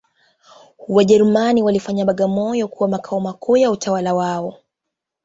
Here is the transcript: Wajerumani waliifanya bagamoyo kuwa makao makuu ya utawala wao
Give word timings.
Wajerumani 0.87 1.63
waliifanya 1.63 2.05
bagamoyo 2.05 2.67
kuwa 2.67 2.89
makao 2.89 3.19
makuu 3.19 3.57
ya 3.57 3.71
utawala 3.71 4.13
wao 4.13 4.57